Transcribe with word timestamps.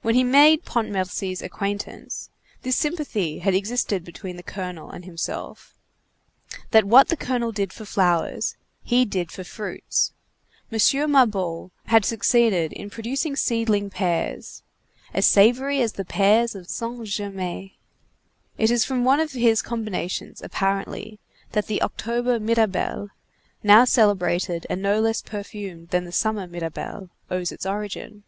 When 0.00 0.14
he 0.14 0.24
made 0.24 0.64
Pontmercy's 0.64 1.42
acquaintance, 1.42 2.30
this 2.62 2.74
sympathy 2.74 3.40
had 3.40 3.52
existed 3.54 4.02
between 4.02 4.36
the 4.38 4.42
colonel 4.42 4.88
and 4.90 5.04
himself—that 5.04 6.86
what 6.86 7.08
the 7.08 7.18
colonel 7.18 7.52
did 7.52 7.70
for 7.70 7.84
flowers, 7.84 8.56
he 8.82 9.04
did 9.04 9.30
for 9.30 9.44
fruits. 9.44 10.14
M. 10.72 10.78
Mabeuf 11.12 11.70
had 11.84 12.06
succeeded 12.06 12.72
in 12.72 12.88
producing 12.88 13.36
seedling 13.36 13.90
pears 13.90 14.62
as 15.12 15.26
savory 15.26 15.82
as 15.82 15.92
the 15.92 16.04
pears 16.06 16.54
of 16.54 16.66
St. 16.70 17.04
Germain; 17.06 17.72
it 18.56 18.70
is 18.70 18.86
from 18.86 19.04
one 19.04 19.20
of 19.20 19.32
his 19.32 19.60
combinations, 19.60 20.40
apparently, 20.40 21.18
that 21.50 21.66
the 21.66 21.82
October 21.82 22.40
Mirabelle, 22.40 23.10
now 23.62 23.84
celebrated 23.84 24.66
and 24.70 24.80
no 24.80 24.98
less 24.98 25.20
perfumed 25.20 25.88
than 25.90 26.06
the 26.06 26.10
summer 26.10 26.46
Mirabelle, 26.46 27.10
owes 27.30 27.52
its 27.52 27.66
origin. 27.66 28.22